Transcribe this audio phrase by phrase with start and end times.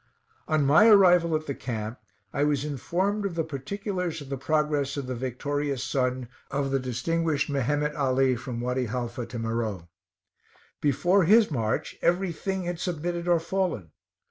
[0.47, 1.99] On my arrival at the camp,
[2.33, 6.79] I was informed of the particulars of the progress of the victorious son of the
[6.79, 9.89] distinguished Meheromet Ali from Wady Haifa to Meroe.
[10.81, 13.91] Before his march every thing had submitted or fallen.